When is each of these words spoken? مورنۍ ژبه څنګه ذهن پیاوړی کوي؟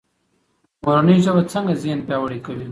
مورنۍ 0.83 1.17
ژبه 1.25 1.41
څنګه 1.53 1.73
ذهن 1.83 1.99
پیاوړی 2.07 2.39
کوي؟ 2.45 2.67